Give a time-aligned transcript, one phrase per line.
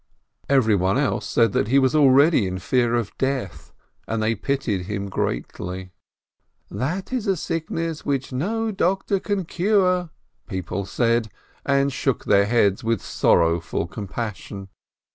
[0.49, 3.71] Every one else said that he was already in fear of death,
[4.07, 5.91] and they pitied him greatly.
[6.71, 10.09] "That is a sickness which no doctor can cure,"
[10.47, 11.29] people said,
[11.67, 14.69] and shook their heads with sorrowful compassion.